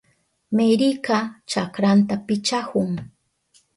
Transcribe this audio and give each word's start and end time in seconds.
Meryka 0.55 1.17
chakranta 1.51 2.15
pichahun. 2.25 2.91